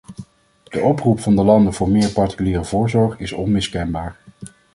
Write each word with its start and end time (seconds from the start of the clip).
De 0.63 0.79
oproep 0.79 1.19
van 1.19 1.35
de 1.35 1.43
landen 1.43 1.73
voor 1.73 1.89
meer 1.89 2.09
particuliere 2.09 2.63
voorzorg 2.63 3.19
is 3.19 3.31
onmiskenbaar. 3.31 4.17